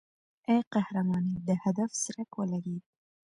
[0.49, 2.83] ای قهرمانې د هدف څرک ولګېد.